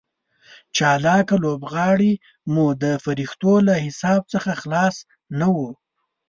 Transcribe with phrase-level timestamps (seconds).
[0.77, 2.13] چالاکه لوبغاړي
[2.53, 4.95] مو د فرښتو له حساب څخه خلاص
[5.39, 5.69] نه وو.